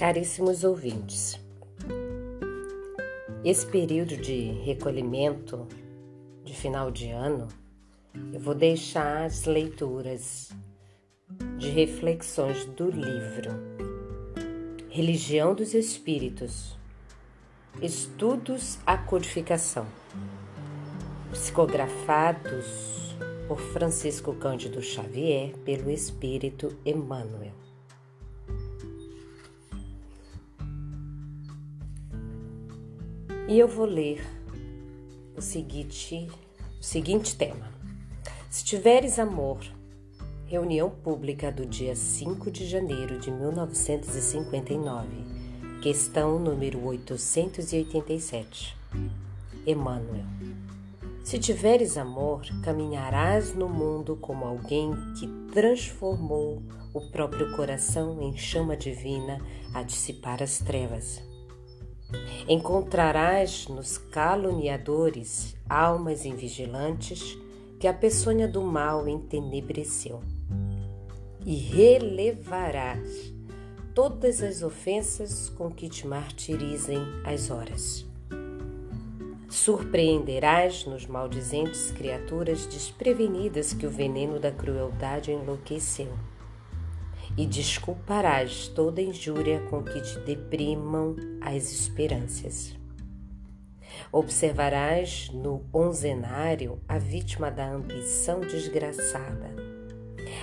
[0.00, 1.38] Caríssimos ouvintes,
[3.44, 5.68] esse período de recolhimento
[6.42, 7.48] de final de ano,
[8.32, 10.52] eu vou deixar as leituras
[11.58, 13.50] de reflexões do livro
[14.88, 16.78] Religião dos Espíritos,
[17.82, 19.86] Estudos à Codificação,
[21.30, 23.14] psicografados
[23.46, 27.69] por Francisco Cândido Xavier pelo Espírito Emmanuel.
[33.50, 34.24] E eu vou ler
[35.36, 36.28] o seguinte,
[36.80, 37.68] o seguinte tema.
[38.48, 39.58] Se tiveres amor,
[40.46, 45.08] reunião pública do dia 5 de janeiro de 1959,
[45.82, 48.76] questão número 887.
[49.66, 50.26] Emmanuel.
[51.24, 56.62] Se tiveres amor, caminharás no mundo como alguém que transformou
[56.94, 61.29] o próprio coração em chama divina a dissipar as trevas.
[62.48, 67.38] Encontrarás nos caluniadores almas invigilantes
[67.78, 70.20] que a peçonha do mal entenebreceu.
[71.44, 73.32] E relevarás
[73.94, 78.06] todas as ofensas com que te martirizem as horas.
[79.48, 86.12] Surpreenderás nos maldizentes criaturas desprevenidas que o veneno da crueldade enlouqueceu
[87.36, 92.76] e desculparás toda injúria com que te deprimam as esperanças.
[94.12, 99.54] Observarás no onzenário a vítima da ambição desgraçada,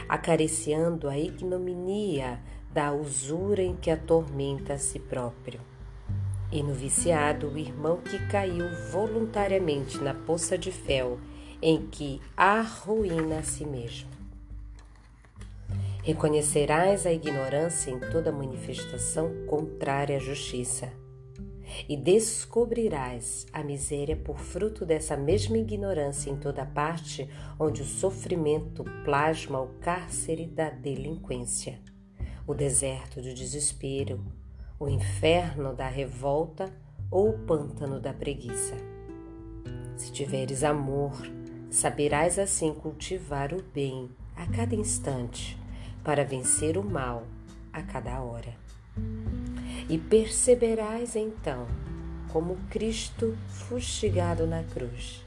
[0.07, 2.39] acariciando a ignominia
[2.73, 5.59] da usura em que atormenta a si próprio.
[6.51, 11.19] E no viciado, o irmão que caiu voluntariamente na poça de fel
[11.61, 14.16] em que arruína a si mesmo.
[16.07, 20.89] Reconhecerás a ignorância em toda manifestação contrária à justiça,
[21.89, 28.85] e descobrirás a miséria por fruto dessa mesma ignorância em toda parte onde o sofrimento
[29.03, 31.77] plasma o cárcere da delinquência,
[32.47, 34.23] o deserto do desespero,
[34.79, 36.71] o inferno da revolta
[37.11, 38.75] ou o pântano da preguiça.
[39.97, 41.11] Se tiveres amor,
[41.69, 45.66] saberás assim cultivar o bem a cada instante
[46.07, 47.27] para vencer o mal
[47.73, 48.55] a cada hora.
[49.89, 51.67] E perceberás então,
[52.31, 55.25] como Cristo fustigado na cruz,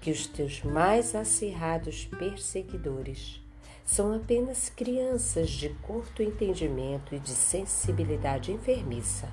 [0.00, 3.42] que os teus mais acirrados perseguidores
[3.84, 9.28] são apenas crianças de curto entendimento e de sensibilidade enfermiça,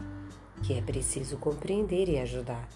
[0.64, 2.68] que é preciso compreender e ajudar.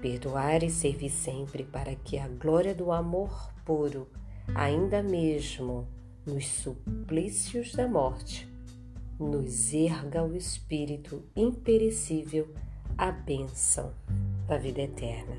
[0.00, 4.06] Perdoar e servir sempre para que a glória do amor puro,
[4.54, 5.88] ainda mesmo
[6.26, 8.48] nos suplícios da morte,
[9.18, 12.52] nos erga o Espírito imperecível
[12.98, 13.94] a bênção
[14.48, 15.36] da vida eterna.